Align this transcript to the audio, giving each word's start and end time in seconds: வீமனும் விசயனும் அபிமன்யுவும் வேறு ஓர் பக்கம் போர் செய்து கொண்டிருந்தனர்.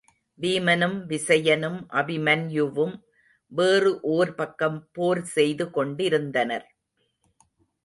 வீமனும் 0.39 0.95
விசயனும் 1.05 1.77
அபிமன்யுவும் 1.91 2.95
வேறு 3.51 3.91
ஓர் 4.09 4.33
பக்கம் 4.35 4.79
போர் 4.91 5.23
செய்து 5.35 5.67
கொண்டிருந்தனர். 5.69 6.67